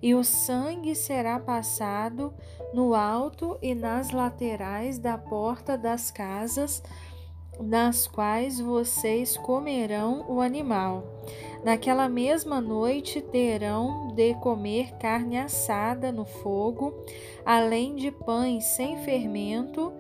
e 0.01 0.15
o 0.15 0.25
sangue 0.25 0.95
será 0.95 1.39
passado 1.39 2.33
no 2.73 2.95
alto 2.95 3.59
e 3.61 3.75
nas 3.75 4.11
laterais 4.11 4.99
da 4.99 5.19
porta 5.19 5.77
das 5.77 6.11
casas 6.11 6.83
nas 7.61 8.07
quais 8.07 8.61
vocês 8.61 9.37
comerão 9.37 10.25
o 10.29 10.41
animal. 10.41 11.05
Naquela 11.65 12.09
mesma 12.09 12.61
noite 12.61 13.21
terão 13.21 14.09
de 14.15 14.35
comer 14.35 14.93
carne 14.99 15.39
assada 15.39 16.13
no 16.13 16.25
fogo, 16.25 16.95
além 17.45 17.97
de 17.97 18.11
pães 18.11 18.65
sem 18.65 18.99
fermento 18.99 19.93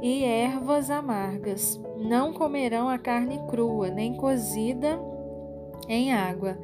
e 0.00 0.22
ervas 0.24 0.90
amargas. 0.90 1.80
Não 1.96 2.32
comerão 2.32 2.88
a 2.88 2.98
carne 2.98 3.40
crua, 3.48 3.90
nem 3.90 4.14
cozida 4.14 5.00
em 5.88 6.12
água. 6.12 6.58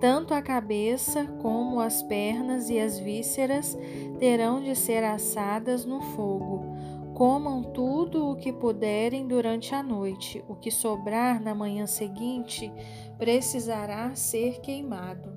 Tanto 0.00 0.34
a 0.34 0.42
cabeça 0.42 1.24
como 1.40 1.80
as 1.80 2.02
pernas 2.02 2.68
e 2.68 2.78
as 2.78 2.98
vísceras 2.98 3.78
terão 4.18 4.60
de 4.60 4.74
ser 4.74 5.02
assadas 5.02 5.86
no 5.86 6.00
fogo 6.00 6.73
Comam 7.14 7.62
tudo 7.62 8.28
o 8.28 8.34
que 8.34 8.52
puderem 8.52 9.28
durante 9.28 9.72
a 9.72 9.84
noite. 9.84 10.44
O 10.48 10.56
que 10.56 10.68
sobrar 10.68 11.40
na 11.40 11.54
manhã 11.54 11.86
seguinte 11.86 12.72
precisará 13.16 14.12
ser 14.16 14.60
queimado. 14.60 15.32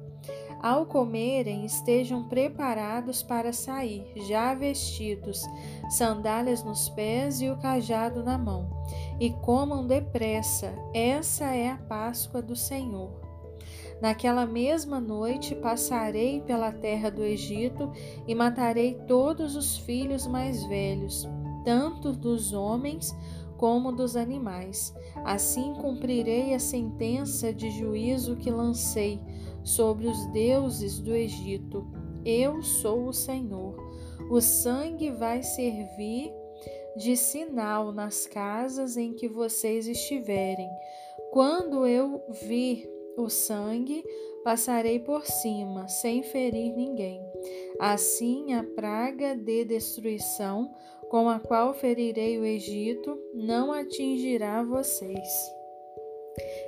Ao 0.60 0.88
comerem, 0.88 1.66
estejam 1.66 2.28
preparados 2.28 3.22
para 3.22 3.54
sair, 3.54 4.12
já 4.28 4.56
vestidos, 4.56 5.44
sandálias 5.88 6.64
nos 6.64 6.90
pés 6.90 7.42
e 7.42 7.50
o 7.50 7.58
cajado 7.58 8.24
na 8.24 8.40
mão, 8.40 8.68
e 9.20 9.30
comam 9.30 9.86
depressa. 9.86 10.74
Essa 10.96 11.54
é 11.54 11.70
a 11.70 11.78
Páscoa 11.78 12.42
do 12.42 12.56
Senhor. 12.56 13.22
Naquela 14.02 14.48
mesma 14.48 15.00
noite 15.00 15.54
passarei 15.54 16.42
pela 16.42 16.72
terra 16.72 17.12
do 17.12 17.24
Egito 17.24 17.92
e 18.28 18.34
matarei 18.34 18.96
todos 19.08 19.56
os 19.56 19.78
filhos 19.78 20.26
mais 20.26 20.64
velhos 20.66 21.28
tanto 21.68 22.14
dos 22.14 22.54
homens 22.54 23.14
como 23.58 23.92
dos 23.92 24.16
animais. 24.16 24.96
Assim 25.26 25.74
cumprirei 25.74 26.54
a 26.54 26.60
sentença 26.60 27.52
de 27.52 27.70
juízo 27.72 28.38
que 28.38 28.50
lancei 28.50 29.20
sobre 29.66 30.08
os 30.08 30.26
deuses 30.28 30.98
do 30.98 31.14
Egito. 31.14 31.86
Eu 32.24 32.64
sou 32.64 33.10
o 33.10 33.14
Senhor. 33.14 33.76
O 34.32 34.40
sangue 34.40 35.12
vai 35.12 35.44
servir 35.44 36.32
de 36.96 37.18
sinal 37.18 37.92
nas 37.92 38.26
casas 38.26 38.96
em 38.96 39.12
que 39.12 39.28
vocês 39.28 39.90
estiverem. 39.90 40.70
Quando 41.34 41.86
eu 41.86 42.24
vir 42.48 42.90
o 43.18 43.28
sangue, 43.28 44.06
passarei 44.42 45.00
por 45.00 45.26
cima, 45.26 45.90
sem 45.90 46.24
ferir 46.24 46.74
ninguém. 46.78 47.27
Assim, 47.80 48.54
a 48.54 48.64
praga 48.64 49.36
de 49.36 49.66
destruição 49.66 50.72
com 51.10 51.30
a 51.30 51.40
qual 51.40 51.74
ferirei 51.74 52.38
o 52.38 52.46
Egito 52.46 53.18
não 53.34 53.72
atingirá 53.72 54.64
vocês. 54.64 55.58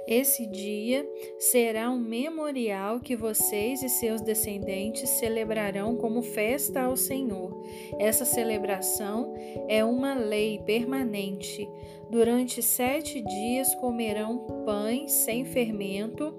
Esse 0.08 0.48
dia 0.48 1.08
será 1.38 1.92
um 1.92 2.00
memorial 2.00 3.00
que 3.00 3.16
vocês 3.16 3.84
e 3.84 3.90
seus 3.90 4.22
descendentes 4.22 5.08
celebrarão 5.08 5.96
como 5.96 6.24
festa 6.24 6.82
ao 6.82 6.98
Senhor. 6.98 7.64
Essa 8.00 8.26
celebração 8.26 9.32
é 9.68 9.84
uma 9.84 10.16
lei 10.16 10.60
permanente. 10.66 11.70
Durante 12.10 12.64
sete 12.64 13.22
dias 13.22 13.76
comerão 13.76 14.40
pães 14.66 15.12
sem 15.12 15.46
fermento. 15.46 16.34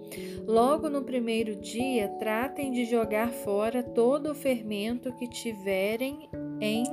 Logo 0.47 0.91
no 0.91 1.03
primeiro 1.03 1.55
dia, 1.55 2.09
tratem 2.19 2.73
de 2.73 2.85
jogar 2.85 3.31
fora 3.31 3.83
todo 3.83 4.33
o 4.33 4.35
fermento 4.35 5.13
que 5.13 5.29
tiverem 5.29 6.29
em 6.61 6.85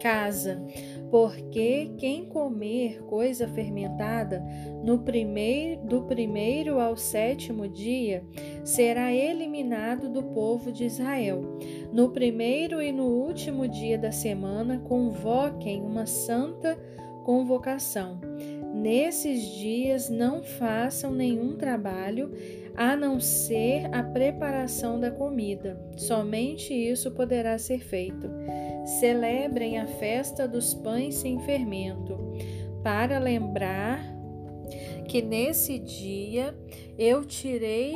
casa, 0.00 0.62
porque 1.10 1.92
quem 1.96 2.26
comer 2.26 3.02
coisa 3.04 3.48
fermentada 3.48 4.44
no 4.84 4.98
primeiro 4.98 5.82
do 5.82 6.02
primeiro 6.02 6.80
ao 6.80 6.96
sétimo 6.96 7.68
dia 7.68 8.24
será 8.64 9.12
eliminado 9.12 10.08
do 10.08 10.22
povo 10.22 10.70
de 10.70 10.84
Israel. 10.84 11.58
No 11.92 12.10
primeiro 12.10 12.82
e 12.82 12.92
no 12.92 13.06
último 13.06 13.66
dia 13.66 13.96
da 13.96 14.12
semana 14.12 14.78
convoquem 14.80 15.82
uma 15.82 16.04
santa 16.04 16.78
convocação. 17.26 18.20
Nesses 18.72 19.42
dias 19.56 20.08
não 20.08 20.44
façam 20.44 21.12
nenhum 21.12 21.56
trabalho 21.56 22.30
a 22.76 22.94
não 22.94 23.18
ser 23.18 23.92
a 23.92 24.00
preparação 24.00 25.00
da 25.00 25.10
comida. 25.10 25.76
Somente 25.96 26.72
isso 26.72 27.10
poderá 27.10 27.58
ser 27.58 27.80
feito 27.80 28.30
celebrem 29.00 29.76
a 29.78 29.88
festa 29.88 30.46
dos 30.46 30.72
pães 30.72 31.16
sem 31.16 31.40
fermento, 31.40 32.16
para 32.84 33.18
lembrar 33.18 34.00
que 35.08 35.20
nesse 35.20 35.80
dia 35.80 36.56
eu 36.96 37.24
tirei 37.24 37.92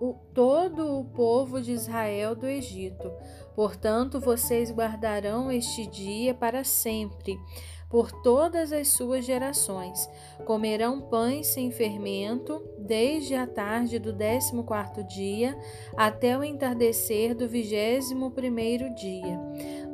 o, 0.00 0.14
todo 0.34 0.98
o 0.98 1.04
povo 1.04 1.62
de 1.62 1.70
Israel 1.70 2.34
do 2.34 2.48
Egito. 2.48 3.12
Portanto, 3.54 4.18
vocês 4.18 4.72
guardarão 4.72 5.52
este 5.52 5.86
dia 5.86 6.34
para 6.34 6.64
sempre 6.64 7.38
por 7.92 8.10
todas 8.10 8.72
as 8.72 8.88
suas 8.88 9.22
gerações. 9.22 10.08
Comerão 10.46 10.98
pães 10.98 11.48
sem 11.48 11.70
fermento, 11.70 12.64
desde 12.78 13.34
a 13.34 13.46
tarde 13.46 13.98
do 13.98 14.14
décimo 14.14 14.64
quarto 14.64 15.04
dia 15.04 15.54
até 15.94 16.36
o 16.36 16.42
entardecer 16.42 17.34
do 17.34 17.46
vigésimo 17.46 18.30
primeiro 18.30 18.92
dia. 18.94 19.38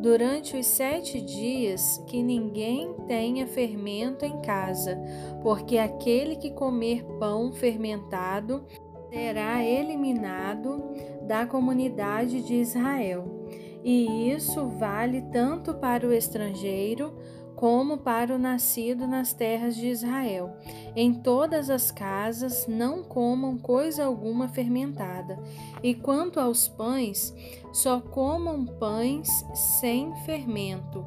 Durante 0.01 0.57
os 0.57 0.65
sete 0.65 1.21
dias 1.21 2.01
que 2.07 2.23
ninguém 2.23 2.95
tenha 3.09 3.49
fermento 3.49 4.25
em 4.25 4.41
casa, 4.43 4.97
porque 5.43 5.77
aquele 5.77 6.37
que 6.37 6.53
comer 6.53 7.05
pão 7.19 7.53
fermentado 7.53 8.65
será 9.11 9.65
eliminado 9.65 10.85
da 11.23 11.45
comunidade 11.47 12.43
de 12.43 12.55
Israel. 12.55 13.39
E 13.83 14.31
isso 14.31 14.67
vale 14.67 15.23
tanto 15.33 15.75
para 15.75 16.07
o 16.07 16.13
estrangeiro 16.13 17.17
como 17.59 17.99
para 17.99 18.37
o 18.37 18.39
nascido 18.39 19.05
nas 19.05 19.33
terras 19.33 19.75
de 19.75 19.89
Israel. 19.89 20.53
Em 20.95 21.13
todas 21.13 21.69
as 21.69 21.91
casas 21.91 22.69
não 22.69 23.03
comam 23.03 23.59
coisa 23.59 24.05
alguma 24.05 24.47
fermentada. 24.47 25.37
E 25.83 25.93
quanto 25.93 26.39
aos 26.39 26.69
pães, 26.69 27.35
só 27.73 28.01
comam 28.01 28.65
pães 28.65 29.29
sem 29.75 30.15
fermento. 30.25 31.05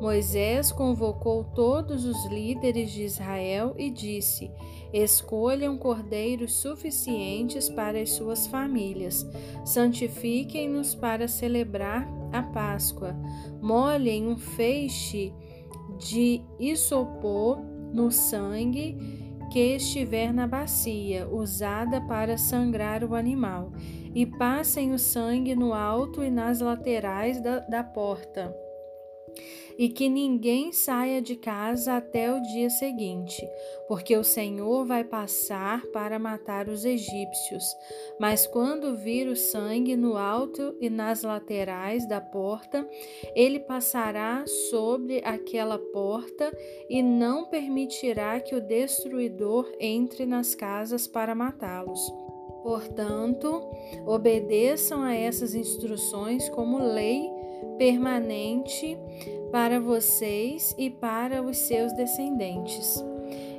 Moisés 0.00 0.72
convocou 0.72 1.44
todos 1.44 2.06
os 2.06 2.24
líderes 2.24 2.90
de 2.90 3.02
Israel 3.02 3.74
e 3.76 3.90
disse: 3.90 4.50
Escolham 4.94 5.76
cordeiros 5.76 6.54
suficientes 6.54 7.68
para 7.68 8.00
as 8.00 8.12
suas 8.12 8.46
famílias, 8.46 9.26
santifiquem-nos 9.62 10.94
para 10.94 11.28
celebrar 11.28 12.08
a 12.32 12.42
Páscoa, 12.42 13.14
molhem 13.60 14.26
um 14.26 14.38
feixe 14.38 15.34
de 16.04 16.42
isopor 16.58 17.60
no 17.92 18.10
sangue 18.10 18.96
que 19.52 19.76
estiver 19.76 20.32
na 20.32 20.46
bacia 20.46 21.28
usada 21.28 22.00
para 22.00 22.38
sangrar 22.38 23.04
o 23.04 23.14
animal, 23.14 23.70
e 24.14 24.24
passem 24.24 24.92
o 24.92 24.98
sangue 24.98 25.54
no 25.54 25.74
alto 25.74 26.24
e 26.24 26.30
nas 26.30 26.60
laterais 26.60 27.40
da, 27.40 27.58
da 27.58 27.84
porta 27.84 28.54
e 29.78 29.88
que 29.88 30.08
ninguém 30.08 30.72
saia 30.72 31.20
de 31.20 31.36
casa 31.36 31.96
até 31.96 32.32
o 32.32 32.40
dia 32.42 32.68
seguinte, 32.70 33.46
porque 33.88 34.16
o 34.16 34.24
Senhor 34.24 34.84
vai 34.84 35.04
passar 35.04 35.84
para 35.86 36.18
matar 36.18 36.68
os 36.68 36.84
egípcios. 36.84 37.64
Mas 38.20 38.46
quando 38.46 38.96
vir 38.96 39.28
o 39.28 39.36
sangue 39.36 39.96
no 39.96 40.16
alto 40.16 40.76
e 40.80 40.90
nas 40.90 41.22
laterais 41.22 42.06
da 42.06 42.20
porta, 42.20 42.88
ele 43.34 43.60
passará 43.60 44.44
sobre 44.46 45.22
aquela 45.24 45.78
porta 45.78 46.56
e 46.88 47.02
não 47.02 47.46
permitirá 47.46 48.40
que 48.40 48.54
o 48.54 48.60
destruidor 48.60 49.70
entre 49.80 50.26
nas 50.26 50.54
casas 50.54 51.06
para 51.06 51.34
matá-los. 51.34 52.00
Portanto, 52.62 53.68
obedeçam 54.06 55.02
a 55.02 55.12
essas 55.14 55.54
instruções 55.54 56.48
como 56.50 56.78
lei 56.78 57.28
permanente 57.78 58.96
para 59.50 59.78
vocês 59.78 60.74
e 60.78 60.88
para 60.88 61.42
os 61.42 61.56
seus 61.58 61.92
descendentes. 61.92 63.02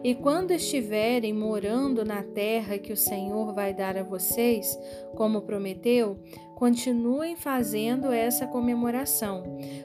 E 0.03 0.13
quando 0.13 0.51
estiverem 0.51 1.33
morando 1.33 2.03
na 2.03 2.21
terra 2.21 2.77
que 2.77 2.91
o 2.91 2.97
Senhor 2.97 3.53
vai 3.53 3.73
dar 3.73 3.95
a 3.95 4.03
vocês, 4.03 4.77
como 5.15 5.43
prometeu, 5.43 6.19
continuem 6.55 7.37
fazendo 7.37 8.11
essa 8.11 8.45
comemoração. 8.45 9.43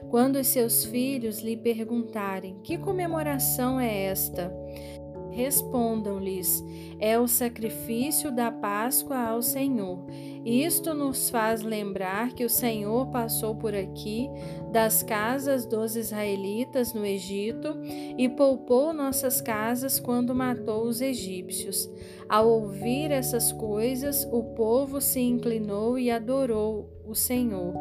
Quando 0.09 0.35
os 0.35 0.47
seus 0.47 0.83
filhos 0.83 1.39
lhe 1.39 1.55
perguntarem: 1.55 2.59
Que 2.63 2.77
comemoração 2.77 3.79
é 3.79 4.05
esta? 4.05 4.51
Respondam-lhes: 5.31 6.63
É 6.99 7.19
o 7.19 7.27
sacrifício 7.27 8.31
da 8.31 8.51
Páscoa 8.51 9.17
ao 9.17 9.41
Senhor. 9.41 9.99
Isto 10.45 10.93
nos 10.93 11.29
faz 11.29 11.61
lembrar 11.61 12.33
que 12.33 12.45
o 12.45 12.49
Senhor 12.49 13.07
passou 13.07 13.55
por 13.55 13.75
aqui 13.75 14.29
das 14.71 15.03
casas 15.03 15.65
dos 15.65 15.95
israelitas 15.95 16.93
no 16.93 17.05
Egito 17.05 17.75
e 18.17 18.29
poupou 18.29 18.93
nossas 18.93 19.41
casas 19.41 19.99
quando 19.99 20.33
matou 20.33 20.83
os 20.83 21.01
egípcios. 21.01 21.89
Ao 22.27 22.47
ouvir 22.47 23.11
essas 23.11 23.51
coisas, 23.51 24.27
o 24.31 24.43
povo 24.55 25.01
se 25.01 25.19
inclinou 25.19 25.97
e 25.97 26.09
adorou 26.09 26.89
o 27.05 27.15
Senhor. 27.15 27.73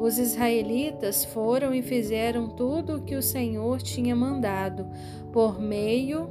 Os 0.00 0.18
israelitas 0.18 1.24
foram 1.26 1.74
e 1.74 1.82
fizeram 1.82 2.48
tudo 2.48 2.96
o 2.96 3.02
que 3.02 3.14
o 3.14 3.22
Senhor 3.22 3.80
tinha 3.82 4.16
mandado 4.16 4.86
por 5.32 5.60
meio 5.60 6.28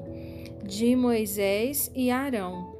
de 0.71 0.95
Moisés 0.95 1.91
e 1.93 2.09
Arão. 2.09 2.73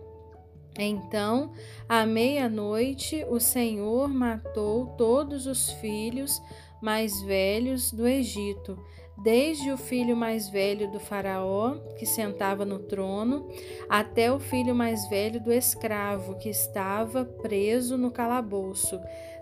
Então, 0.80 1.52
à 1.90 2.06
meia-noite, 2.06 3.26
o 3.30 3.38
Senhor 3.38 4.08
matou 4.08 4.86
todos 4.98 5.46
os 5.46 5.70
filhos 5.74 6.42
mais 6.82 7.22
velhos 7.22 7.92
do 7.92 8.08
Egito, 8.08 8.80
desde 9.22 9.70
o 9.72 9.78
filho 9.78 10.16
mais 10.16 10.48
velho 10.48 10.90
do 10.90 11.02
Faraó, 11.02 11.76
que 12.00 12.06
sentava 12.06 12.64
no 12.64 12.80
trono, 12.80 13.50
até 13.90 14.32
o 14.32 14.40
filho 14.40 14.74
mais 14.74 15.10
velho 15.10 15.42
do 15.42 15.52
escravo, 15.52 16.38
que 16.38 16.48
estava 16.48 17.26
preso 17.26 17.98
no 17.98 18.10
calabouço. 18.10 18.98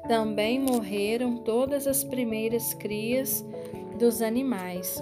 Também 0.08 0.60
morreram 0.60 1.38
todas 1.44 1.86
as 1.86 2.04
primeiras 2.04 2.74
crias 2.74 3.46
dos 4.00 4.24
animais. 4.24 5.00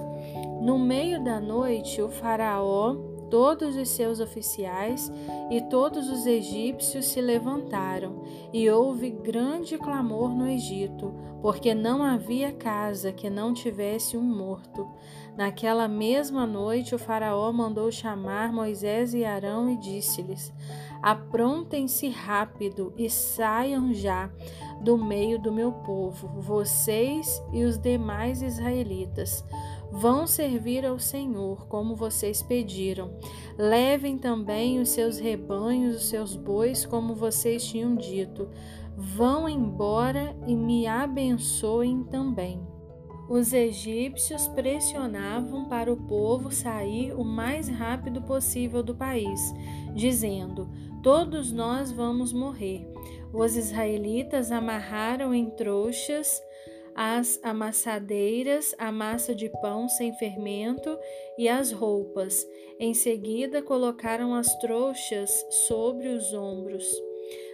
No 0.61 0.77
meio 0.77 1.23
da 1.23 1.39
noite, 1.39 2.01
o 2.01 2.09
Faraó 2.09 3.16
todos 3.29 3.75
os 3.75 3.89
seus 3.89 4.19
oficiais 4.19 5.11
e 5.49 5.61
todos 5.61 6.09
os 6.09 6.25
egípcios 6.25 7.05
se 7.05 7.21
levantaram, 7.21 8.23
e 8.51 8.69
houve 8.69 9.09
grande 9.09 9.77
clamor 9.77 10.29
no 10.29 10.47
Egito, 10.47 11.13
porque 11.41 11.73
não 11.73 12.03
havia 12.03 12.51
casa 12.51 13.11
que 13.11 13.29
não 13.29 13.53
tivesse 13.53 14.17
um 14.17 14.23
morto. 14.23 14.87
Naquela 15.35 15.87
mesma 15.87 16.47
noite, 16.47 16.95
o 16.95 16.99
Faraó 16.99 17.51
mandou 17.51 17.91
chamar 17.91 18.51
Moisés 18.51 19.13
e 19.13 19.23
Arão 19.23 19.69
e 19.69 19.77
disse-lhes: 19.77 20.51
Aprontem-se 21.01 22.09
rápido 22.09 22.93
e 22.97 23.09
saiam 23.09 23.93
já 23.93 24.31
do 24.81 24.97
meio 24.97 25.39
do 25.39 25.51
meu 25.51 25.71
povo, 25.71 26.27
vocês 26.39 27.41
e 27.51 27.63
os 27.63 27.77
demais 27.77 28.41
israelitas 28.41 29.43
Vão 29.91 30.27
servir 30.27 30.85
ao 30.85 30.99
Senhor, 30.99 31.67
como 31.67 31.95
vocês 31.95 32.41
pediram. 32.41 33.11
Levem 33.57 34.17
também 34.17 34.79
os 34.79 34.89
seus 34.89 35.17
rebanhos, 35.17 35.95
os 35.95 36.09
seus 36.09 36.35
bois, 36.35 36.85
como 36.85 37.15
vocês 37.15 37.65
tinham 37.65 37.95
dito. 37.95 38.49
Vão 38.95 39.47
embora 39.47 40.35
e 40.45 40.55
me 40.55 40.87
abençoem 40.87 42.03
também. 42.03 42.59
Os 43.29 43.51
egípcios 43.51 44.47
pressionavam 44.47 45.65
para 45.65 45.91
o 45.91 45.97
povo 45.97 46.49
sair 46.49 47.13
o 47.13 47.25
mais 47.25 47.67
rápido 47.67 48.21
possível 48.21 48.81
do 48.81 48.95
país, 48.95 49.53
dizendo: 49.93 50.69
Todos 51.03 51.51
nós 51.51 51.91
vamos 51.91 52.31
morrer. 52.31 52.87
Os 53.33 53.57
israelitas 53.57 54.51
amarraram 54.51 55.33
em 55.33 55.49
trouxas 55.49 56.41
as 56.97 57.39
amassadeiras, 57.43 58.73
a 58.75 58.91
massa 58.91 59.35
de 59.35 59.49
pão 59.61 59.87
sem 59.87 60.11
fermento 60.17 60.97
e 61.37 61.47
as 61.47 61.71
roupas. 61.71 62.43
Em 62.79 62.95
seguida, 62.95 63.61
colocaram 63.61 64.33
as 64.33 64.57
trouxas 64.57 65.45
sobre 65.51 66.07
os 66.07 66.33
ombros. 66.33 66.91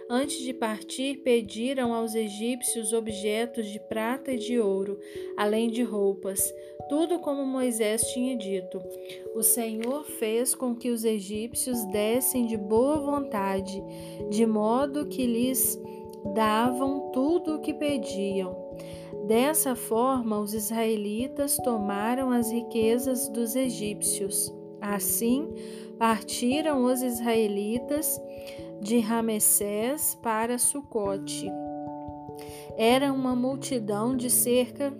Antes 0.08 0.38
de 0.38 0.54
partir, 0.54 1.18
pediram 1.18 1.92
aos 1.92 2.14
egípcios 2.14 2.94
objetos 2.94 3.66
de 3.66 3.78
prata 3.80 4.32
e 4.32 4.38
de 4.38 4.58
ouro, 4.58 4.98
além 5.36 5.68
de 5.70 5.82
roupas, 5.82 6.52
tudo 6.88 7.18
como 7.18 7.44
Moisés 7.44 8.02
tinha 8.12 8.36
dito. 8.36 8.80
O 9.34 9.42
Senhor 9.42 10.04
fez 10.04 10.54
com 10.54 10.74
que 10.74 10.90
os 10.90 11.04
egípcios 11.04 11.84
dessem 11.86 12.46
de 12.46 12.56
boa 12.56 12.96
vontade, 12.98 13.82
de 14.30 14.46
modo 14.46 15.06
que 15.06 15.26
lhes 15.26 15.78
davam 16.34 17.10
tudo 17.10 17.56
o 17.56 17.60
que 17.60 17.74
pediam. 17.74 18.63
Dessa 19.26 19.74
forma, 19.74 20.38
os 20.38 20.52
israelitas 20.52 21.56
tomaram 21.56 22.30
as 22.30 22.50
riquezas 22.50 23.28
dos 23.28 23.56
egípcios. 23.56 24.54
Assim, 24.80 25.48
partiram 25.98 26.84
os 26.84 27.00
israelitas 27.00 28.20
de 28.82 28.98
Ramessés 28.98 30.14
para 30.22 30.58
Sucote. 30.58 31.50
Era 32.76 33.12
uma 33.12 33.34
multidão 33.34 34.14
de 34.14 34.28
cerca 34.28 34.92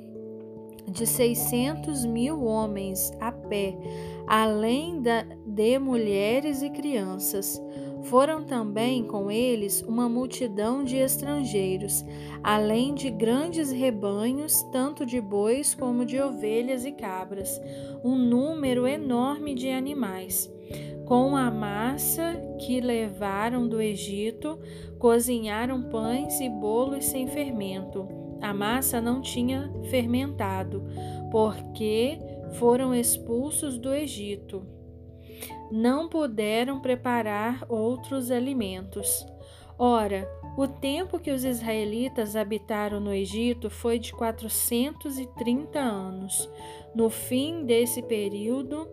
de 0.89 1.07
600 1.07 2.07
mil 2.07 2.45
homens 2.45 3.13
a 3.21 3.33
pé, 3.33 3.77
além 4.27 5.03
de 5.03 5.79
mulheres 5.79 6.63
e 6.63 6.71
crianças. 6.71 7.61
Foram 8.05 8.45
também 8.45 9.03
com 9.05 9.31
eles 9.31 9.83
uma 9.83 10.09
multidão 10.09 10.85
de 10.85 10.97
estrangeiros, 10.97 12.05
além 12.43 12.95
de 12.95 13.11
grandes 13.11 13.71
rebanhos, 13.71 14.63
tanto 14.71 15.07
de 15.07 15.21
bois 15.21 15.75
como 15.75 16.05
de 16.05 16.21
ovelhas 16.21 16.85
e 16.85 16.93
cabras, 16.93 17.61
um 18.05 18.15
número 18.15 18.87
enorme 18.87 19.55
de 19.55 19.71
animais. 19.71 20.53
Com 21.07 21.35
a 21.35 21.51
massa 21.51 22.35
que 22.59 22.81
levaram 22.81 23.67
do 23.67 23.81
Egito, 23.81 24.59
cozinharam 24.99 25.83
pães 25.85 26.41
e 26.41 26.49
bolos 26.49 27.07
sem 27.07 27.27
fermento. 27.27 28.07
A 28.41 28.53
massa 28.53 29.01
não 29.01 29.23
tinha 29.23 29.73
fermentado, 29.91 30.85
porque 31.31 32.19
foram 32.59 32.95
expulsos 32.95 33.79
do 33.79 33.95
Egito 33.95 34.75
não 35.71 36.09
puderam 36.09 36.81
preparar 36.81 37.65
outros 37.69 38.31
alimentos. 38.31 39.27
Ora, 39.79 40.29
o 40.57 40.69
tempo 40.69 41.19
que 41.19 41.31
os 41.31 41.45
israelitas 41.45 42.37
habitaram 42.37 43.01
no 43.01 43.13
Egito 43.13 43.69
foi 43.69 43.99
de 43.99 44.13
430 44.13 45.79
anos. 45.79 46.49
No 46.95 47.11
fim 47.11 47.65
desse 47.65 48.01
período, 48.01 48.89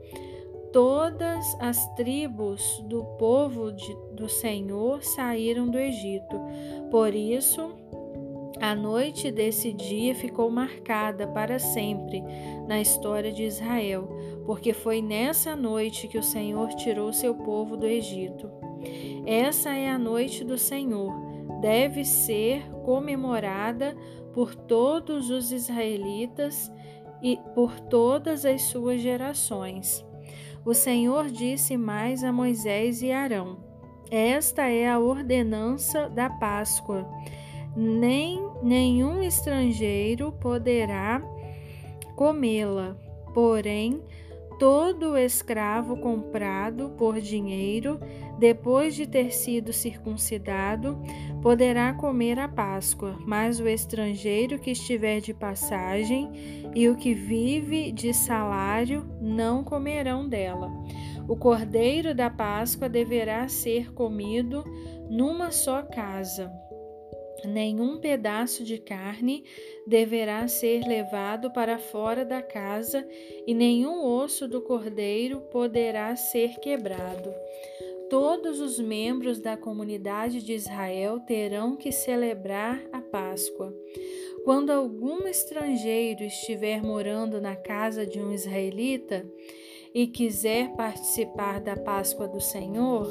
todas 0.73 1.55
as 1.59 1.93
tribos 1.95 2.83
do 2.87 3.03
povo 3.19 3.71
de, 3.71 3.95
do 4.13 4.27
Senhor 4.27 5.03
saíram 5.03 5.69
do 5.69 5.77
Egito. 5.77 6.39
Por 6.89 7.13
isso, 7.13 7.75
a 8.59 8.75
noite 8.75 9.31
desse 9.31 9.73
dia 9.73 10.15
ficou 10.15 10.49
marcada 10.49 11.27
para 11.27 11.59
sempre 11.59 12.23
na 12.67 12.79
história 12.79 13.31
de 13.31 13.43
Israel, 13.43 14.07
porque 14.45 14.73
foi 14.73 15.01
nessa 15.01 15.55
noite 15.55 16.07
que 16.07 16.17
o 16.17 16.23
Senhor 16.23 16.69
tirou 16.75 17.13
seu 17.13 17.35
povo 17.35 17.77
do 17.77 17.85
Egito. 17.85 18.49
Essa 19.25 19.75
é 19.75 19.89
a 19.89 19.97
noite 19.97 20.43
do 20.43 20.57
Senhor, 20.57 21.13
deve 21.61 22.03
ser 22.03 22.69
comemorada 22.83 23.95
por 24.33 24.55
todos 24.55 25.29
os 25.29 25.51
israelitas 25.51 26.71
e 27.21 27.37
por 27.53 27.79
todas 27.79 28.45
as 28.45 28.63
suas 28.63 29.01
gerações. 29.01 30.05
O 30.65 30.73
Senhor 30.73 31.29
disse 31.29 31.77
mais 31.77 32.23
a 32.23 32.31
Moisés 32.31 33.01
e 33.01 33.11
Arão: 33.11 33.57
Esta 34.09 34.67
é 34.67 34.89
a 34.89 34.99
ordenança 34.99 36.09
da 36.09 36.29
Páscoa 36.29 37.07
nem 37.75 38.49
nenhum 38.61 39.23
estrangeiro 39.23 40.31
poderá 40.33 41.21
comê-la. 42.15 42.97
Porém, 43.33 44.01
todo 44.61 45.17
escravo 45.17 45.97
comprado 45.97 46.91
por 46.91 47.19
dinheiro, 47.19 47.99
depois 48.37 48.93
de 48.93 49.07
ter 49.07 49.31
sido 49.31 49.73
circuncidado, 49.73 51.01
poderá 51.41 51.91
comer 51.95 52.37
a 52.37 52.47
Páscoa, 52.47 53.17
mas 53.25 53.59
o 53.59 53.67
estrangeiro 53.67 54.59
que 54.59 54.69
estiver 54.69 55.19
de 55.19 55.33
passagem 55.33 56.29
e 56.75 56.87
o 56.87 56.95
que 56.95 57.15
vive 57.15 57.91
de 57.91 58.13
salário 58.13 59.09
não 59.19 59.63
comerão 59.63 60.29
dela. 60.29 60.71
O 61.27 61.35
cordeiro 61.35 62.13
da 62.13 62.29
Páscoa 62.29 62.87
deverá 62.87 63.47
ser 63.47 63.91
comido 63.91 64.63
numa 65.09 65.49
só 65.49 65.81
casa 65.81 66.51
nenhum 67.45 67.97
pedaço 67.99 68.63
de 68.63 68.77
carne 68.77 69.43
deverá 69.85 70.47
ser 70.47 70.83
levado 70.85 71.51
para 71.51 71.77
fora 71.77 72.23
da 72.25 72.41
casa, 72.41 73.07
e 73.45 73.53
nenhum 73.53 74.05
osso 74.05 74.47
do 74.47 74.61
cordeiro 74.61 75.41
poderá 75.51 76.15
ser 76.15 76.59
quebrado. 76.59 77.33
Todos 78.09 78.59
os 78.59 78.77
membros 78.77 79.39
da 79.39 79.55
comunidade 79.55 80.43
de 80.43 80.53
Israel 80.53 81.21
terão 81.21 81.77
que 81.77 81.93
celebrar 81.93 82.81
a 82.91 82.99
Páscoa. 82.99 83.73
Quando 84.43 84.69
algum 84.69 85.25
estrangeiro 85.27 86.23
estiver 86.23 86.81
morando 86.81 87.39
na 87.39 87.55
casa 87.55 88.05
de 88.05 88.19
um 88.19 88.33
israelita 88.33 89.25
e 89.93 90.07
quiser 90.07 90.75
participar 90.75 91.61
da 91.61 91.77
Páscoa 91.77 92.27
do 92.27 92.41
Senhor, 92.41 93.07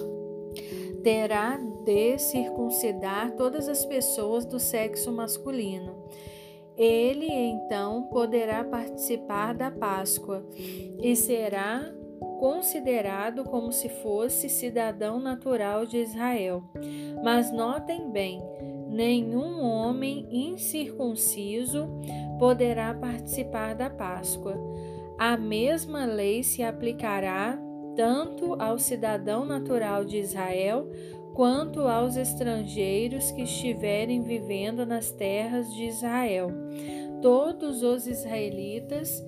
terá 1.02 1.58
de 1.84 2.18
circuncidar 2.18 3.32
todas 3.32 3.68
as 3.68 3.84
pessoas 3.84 4.44
do 4.44 4.58
sexo 4.58 5.12
masculino. 5.12 6.04
Ele 6.76 7.30
então 7.30 8.04
poderá 8.04 8.64
participar 8.64 9.54
da 9.54 9.70
Páscoa 9.70 10.46
e 10.98 11.14
será 11.14 11.92
considerado 12.38 13.44
como 13.44 13.70
se 13.70 13.88
fosse 13.88 14.48
cidadão 14.48 15.20
natural 15.20 15.84
de 15.84 15.98
Israel. 15.98 16.64
Mas 17.22 17.52
notem 17.52 18.10
bem, 18.10 18.40
nenhum 18.88 19.62
homem 19.62 20.26
incircunciso 20.30 21.86
poderá 22.38 22.94
participar 22.94 23.74
da 23.74 23.90
Páscoa. 23.90 24.56
A 25.18 25.36
mesma 25.36 26.06
lei 26.06 26.42
se 26.42 26.62
aplicará 26.62 27.58
tanto 28.00 28.56
ao 28.58 28.78
cidadão 28.78 29.44
natural 29.44 30.06
de 30.06 30.16
Israel 30.16 30.90
quanto 31.34 31.80
aos 31.80 32.16
estrangeiros 32.16 33.30
que 33.30 33.42
estiverem 33.42 34.22
vivendo 34.22 34.86
nas 34.86 35.10
terras 35.10 35.70
de 35.74 35.84
Israel. 35.84 36.50
Todos 37.20 37.82
os 37.82 38.06
israelitas 38.06 39.22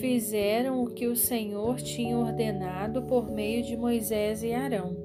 fizeram 0.00 0.82
o 0.82 0.86
que 0.86 1.06
o 1.06 1.14
Senhor 1.14 1.76
tinha 1.76 2.18
ordenado 2.18 3.02
por 3.02 3.30
meio 3.30 3.62
de 3.62 3.76
Moisés 3.76 4.42
e 4.42 4.54
Arão. 4.54 4.96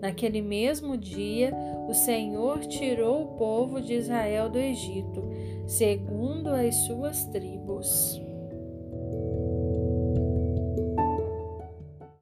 Naquele 0.00 0.40
mesmo 0.40 0.96
dia, 0.96 1.52
o 1.88 1.92
Senhor 1.92 2.60
tirou 2.60 3.24
o 3.24 3.36
povo 3.36 3.80
de 3.80 3.94
Israel 3.94 4.48
do 4.48 4.58
Egito, 4.58 5.28
segundo 5.66 6.46
as 6.50 6.76
suas 6.86 7.24
tribos. 7.24 8.27